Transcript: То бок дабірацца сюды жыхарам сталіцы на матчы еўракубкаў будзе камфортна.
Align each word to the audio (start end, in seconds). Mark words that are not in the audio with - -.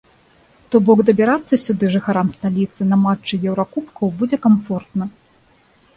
То 0.75 0.79
бок 0.87 0.99
дабірацца 1.09 1.59
сюды 1.65 1.85
жыхарам 1.95 2.27
сталіцы 2.35 2.81
на 2.91 2.97
матчы 3.05 3.35
еўракубкаў 3.51 4.07
будзе 4.23 4.37
камфортна. 4.47 5.03